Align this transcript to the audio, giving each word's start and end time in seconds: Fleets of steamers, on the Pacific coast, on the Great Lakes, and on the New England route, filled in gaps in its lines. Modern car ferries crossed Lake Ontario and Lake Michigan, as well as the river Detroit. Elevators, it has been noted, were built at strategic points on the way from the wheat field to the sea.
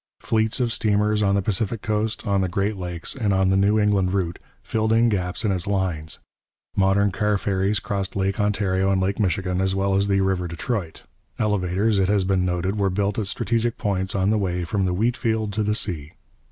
Fleets 0.19 0.59
of 0.59 0.73
steamers, 0.73 1.21
on 1.21 1.35
the 1.35 1.43
Pacific 1.43 1.83
coast, 1.83 2.25
on 2.25 2.41
the 2.41 2.47
Great 2.49 2.75
Lakes, 2.75 3.13
and 3.15 3.31
on 3.35 3.49
the 3.49 3.55
New 3.55 3.79
England 3.79 4.13
route, 4.15 4.39
filled 4.63 4.91
in 4.91 5.09
gaps 5.09 5.45
in 5.45 5.51
its 5.51 5.67
lines. 5.67 6.17
Modern 6.75 7.11
car 7.11 7.37
ferries 7.37 7.79
crossed 7.79 8.15
Lake 8.15 8.39
Ontario 8.39 8.89
and 8.89 8.99
Lake 8.99 9.19
Michigan, 9.19 9.61
as 9.61 9.75
well 9.75 9.93
as 9.93 10.07
the 10.07 10.21
river 10.21 10.47
Detroit. 10.47 11.03
Elevators, 11.37 11.99
it 11.99 12.09
has 12.09 12.23
been 12.23 12.43
noted, 12.43 12.79
were 12.79 12.89
built 12.89 13.19
at 13.19 13.27
strategic 13.27 13.77
points 13.77 14.15
on 14.15 14.31
the 14.31 14.39
way 14.39 14.63
from 14.63 14.85
the 14.85 14.93
wheat 14.95 15.15
field 15.15 15.53
to 15.53 15.61
the 15.61 15.75
sea. 15.75 16.13